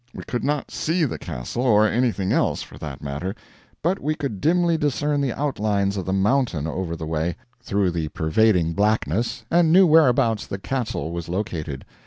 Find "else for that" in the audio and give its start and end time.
2.31-3.03